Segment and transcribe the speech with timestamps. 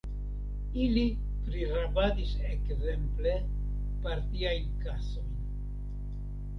[0.85, 1.03] Ili
[1.49, 3.37] prirabadis, ekzemple,
[4.09, 5.33] partiajn kasojn.